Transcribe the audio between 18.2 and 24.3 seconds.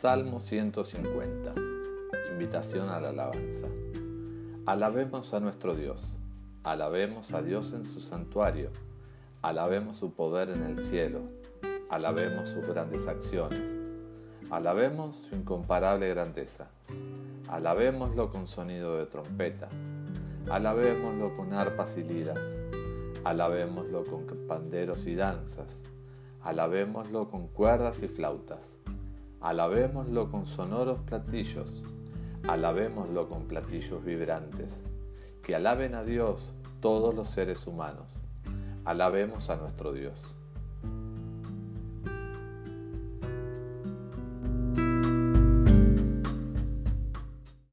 con sonido de trompeta. Alabémoslo con arpas y liras. Alabémoslo con